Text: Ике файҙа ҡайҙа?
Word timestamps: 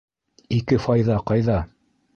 Ике 0.57 0.79
файҙа 0.87 1.21
ҡайҙа? 1.31 1.63